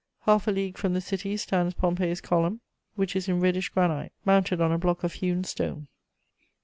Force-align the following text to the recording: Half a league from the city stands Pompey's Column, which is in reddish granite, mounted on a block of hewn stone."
Half 0.21 0.47
a 0.47 0.51
league 0.51 0.79
from 0.79 0.95
the 0.95 0.99
city 0.99 1.37
stands 1.37 1.75
Pompey's 1.75 2.21
Column, 2.21 2.59
which 2.95 3.15
is 3.15 3.29
in 3.29 3.39
reddish 3.39 3.69
granite, 3.69 4.11
mounted 4.25 4.59
on 4.59 4.71
a 4.71 4.79
block 4.79 5.03
of 5.03 5.13
hewn 5.13 5.43
stone." 5.43 5.89